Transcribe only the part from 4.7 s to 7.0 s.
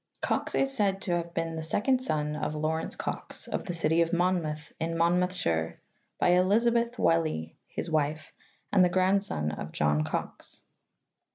in Monmouthshire by Elizabeth